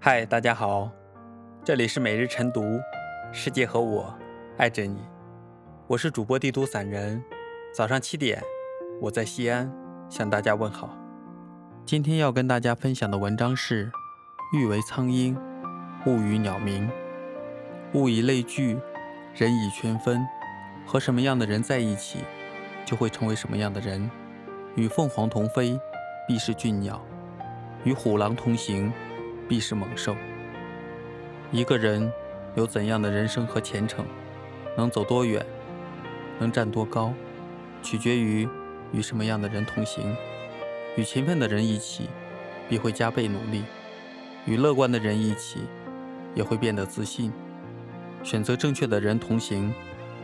[0.00, 0.88] 嗨，大家好，
[1.64, 2.78] 这里是每日晨读，
[3.32, 4.14] 世界和我
[4.56, 4.96] 爱着你，
[5.88, 7.20] 我是主播地图散人。
[7.74, 8.40] 早上七点，
[9.00, 9.68] 我在西安
[10.08, 10.96] 向大家问好。
[11.84, 13.90] 今天要跟大家分享的文章是：
[14.52, 15.36] 欲为苍鹰，
[16.06, 16.88] 勿与鸟鸣。
[17.94, 18.78] 物以类聚，
[19.34, 20.24] 人以群分。
[20.86, 22.20] 和什么样的人在一起，
[22.84, 24.08] 就会成为什么样的人。
[24.76, 25.76] 与凤凰同飞，
[26.28, 27.00] 必是俊鸟；
[27.82, 28.92] 与虎狼同行。
[29.48, 30.14] 必是猛兽。
[31.50, 32.12] 一个人
[32.54, 34.04] 有怎样的人生和前程，
[34.76, 35.44] 能走多远，
[36.38, 37.14] 能站多高，
[37.82, 38.46] 取决于
[38.92, 40.14] 与什么样的人同行。
[40.96, 42.10] 与勤奋的人一起，
[42.68, 43.62] 必会加倍努力；
[44.44, 45.60] 与乐观的人一起，
[46.34, 47.32] 也会变得自信。
[48.22, 49.72] 选择正确的人同行，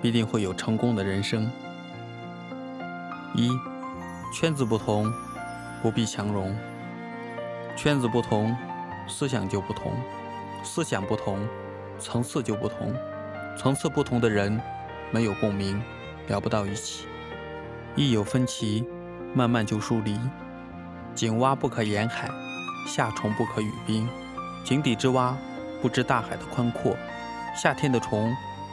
[0.00, 1.50] 必定会有成功的人生。
[3.34, 3.50] 一，
[4.32, 5.12] 圈子不同，
[5.82, 6.56] 不必强融。
[7.76, 8.56] 圈子不同。
[9.10, 9.92] 思想就不同，
[10.62, 11.46] 思想不同，
[11.98, 12.94] 层次就不同，
[13.58, 14.58] 层次不同的人
[15.10, 15.82] 没有共鸣，
[16.28, 17.06] 聊不到一起。
[17.96, 18.86] 一有分歧，
[19.34, 20.18] 慢慢就疏离。
[21.14, 22.30] 井蛙不可言海，
[22.86, 24.08] 夏虫不可语冰。
[24.64, 25.36] 井底之蛙
[25.82, 26.96] 不知大海的宽阔，
[27.54, 28.32] 夏天的虫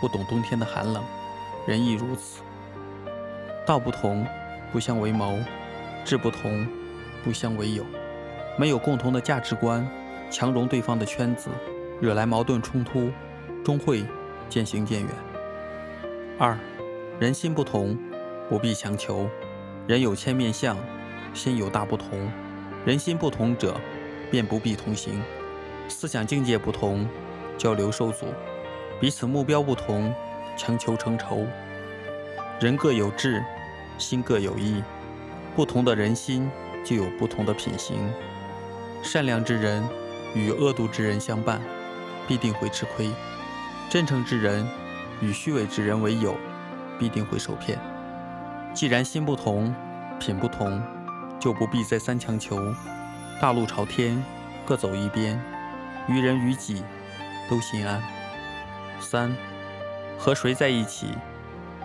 [0.00, 1.02] 不懂冬天的寒冷。
[1.66, 2.42] 人亦如此。
[3.66, 4.26] 道不同，
[4.72, 5.38] 不相为谋；
[6.04, 6.68] 志不同，
[7.24, 7.84] 不相为友。
[8.58, 9.88] 没有共同的价值观。
[10.30, 11.48] 强融对方的圈子，
[12.00, 13.10] 惹来矛盾冲突，
[13.64, 14.04] 终会
[14.48, 15.08] 渐行渐远。
[16.38, 16.56] 二，
[17.18, 17.98] 人心不同，
[18.48, 19.28] 不必强求。
[19.86, 20.76] 人有千面相，
[21.32, 22.30] 心有大不同。
[22.84, 23.74] 人心不同者，
[24.30, 25.22] 便不必同行。
[25.88, 27.08] 思想境界不同，
[27.56, 28.26] 交流受阻；
[29.00, 30.14] 彼此目标不同，
[30.56, 31.46] 强求成仇。
[32.60, 33.42] 人各有志，
[33.96, 34.82] 心各有意，
[35.56, 36.50] 不同的人心
[36.84, 37.96] 就有不同的品行。
[39.02, 39.82] 善良之人。
[40.34, 41.60] 与恶毒之人相伴，
[42.26, 43.10] 必定会吃亏；
[43.90, 44.66] 真诚之人
[45.20, 46.36] 与虚伪之人为友，
[46.98, 47.78] 必定会受骗。
[48.74, 49.74] 既然心不同，
[50.20, 50.82] 品不同，
[51.40, 52.74] 就不必再三强求。
[53.40, 54.22] 大路朝天，
[54.66, 55.40] 各走一边，
[56.08, 56.82] 于人于己
[57.48, 58.02] 都心安。
[59.00, 59.34] 三，
[60.18, 61.08] 和谁在一起，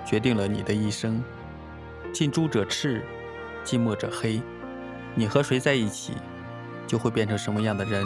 [0.06, 1.24] 决定了你的一生。
[2.12, 3.04] 近朱者赤，
[3.64, 4.42] 近墨者黑。
[5.16, 6.14] 你和谁在一起，
[6.88, 8.06] 就会变成什么样的人。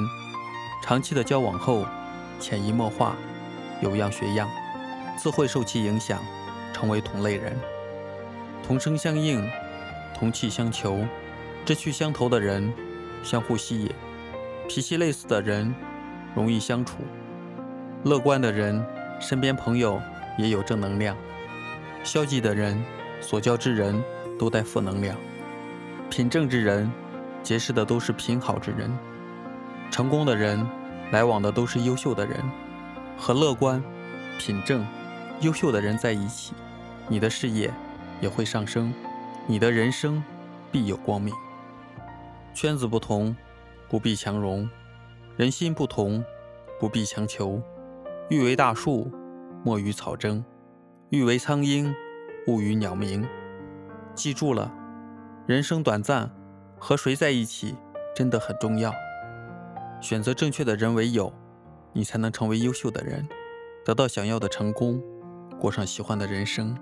[0.83, 1.85] 长期的交往后，
[2.39, 3.15] 潜移默化，
[3.81, 4.47] 有样学样，
[5.17, 6.19] 自会受其影响，
[6.73, 7.57] 成为同类人。
[8.65, 9.49] 同声相应，
[10.13, 11.05] 同气相求，
[11.65, 12.71] 志趣相投的人
[13.23, 13.91] 相互吸引，
[14.67, 15.73] 脾气类似的人
[16.35, 16.97] 容易相处。
[18.03, 18.85] 乐观的人
[19.19, 20.01] 身边朋友
[20.37, 21.17] 也有正能量，
[22.03, 22.81] 消极的人
[23.19, 24.01] 所交之人
[24.37, 25.17] 都带负能量。
[26.09, 26.89] 品正之人
[27.47, 28.91] 结识的都是品好之人。
[29.89, 30.67] 成功的人，
[31.13, 32.43] 来往的都是优秀的人，
[33.17, 33.81] 和乐观、
[34.37, 34.85] 品正、
[35.39, 36.53] 优秀的人在一起，
[37.07, 37.73] 你的事业
[38.19, 38.93] 也会上升，
[39.45, 40.21] 你的人生
[40.73, 41.33] 必有光明。
[42.53, 43.33] 圈子不同，
[43.87, 44.67] 不必强融；
[45.37, 46.21] 人心不同，
[46.77, 47.61] 不必强求。
[48.29, 49.09] 欲为大树，
[49.63, 50.43] 莫与草争；
[51.11, 51.95] 欲为苍鹰，
[52.47, 53.25] 勿与鸟鸣。
[54.13, 54.69] 记住了，
[55.45, 56.29] 人生短暂，
[56.79, 57.75] 和谁在一起
[58.15, 58.93] 真的很重要。
[60.01, 61.33] 选择正确的人为友，
[61.93, 63.27] 你才能成为优秀的人，
[63.83, 65.01] 得到想要的成功，
[65.59, 66.77] 过上喜欢的人生。